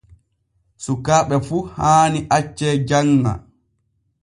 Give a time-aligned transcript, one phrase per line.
[0.83, 3.31] Sukaaɓe fu haani acce janŋa.